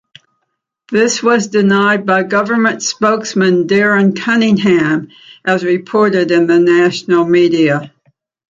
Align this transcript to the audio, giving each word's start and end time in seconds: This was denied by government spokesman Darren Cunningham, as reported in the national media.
This 0.91 1.21
was 1.21 1.49
denied 1.49 2.07
by 2.07 2.23
government 2.23 2.81
spokesman 2.81 3.67
Darren 3.67 4.19
Cunningham, 4.19 5.09
as 5.45 5.63
reported 5.63 6.31
in 6.31 6.47
the 6.47 6.57
national 6.59 7.25
media. 7.25 7.93